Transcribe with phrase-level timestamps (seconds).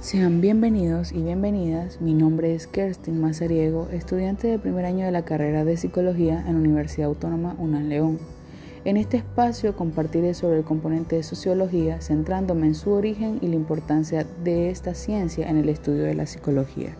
[0.00, 2.00] Sean bienvenidos y bienvenidas.
[2.00, 6.54] Mi nombre es Kerstin Mazariego, estudiante de primer año de la carrera de Psicología en
[6.54, 8.18] la Universidad Autónoma UNAM León.
[8.86, 13.56] En este espacio compartiré sobre el componente de sociología, centrándome en su origen y la
[13.56, 16.96] importancia de esta ciencia en el estudio de la psicología.